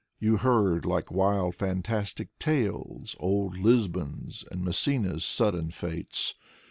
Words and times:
You 0.17 0.37
heard 0.37 0.83
like 0.83 1.11
wild 1.11 1.53
fantastic 1.53 2.29
tales 2.39 3.15
Old 3.19 3.55
Lisbon's 3.59 4.43
and 4.51 4.63
Messina's 4.65 5.23
sudden 5.23 5.69
fates. 5.69 6.33